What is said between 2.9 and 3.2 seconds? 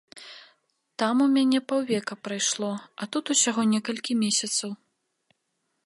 а